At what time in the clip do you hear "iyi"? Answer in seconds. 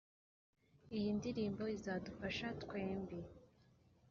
0.97-1.09